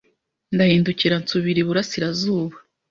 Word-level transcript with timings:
Ndahindukira 0.53 1.15
nsubira 1.23 1.59
iburasirazuba 1.61 2.55